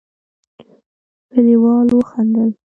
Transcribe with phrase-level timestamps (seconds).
[1.31, 2.51] کليوالو وخندل.